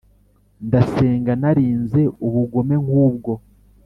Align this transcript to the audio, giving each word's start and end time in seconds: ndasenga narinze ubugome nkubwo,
ndasenga 0.67 1.31
narinze 1.41 2.01
ubugome 2.27 2.75
nkubwo, 2.85 3.31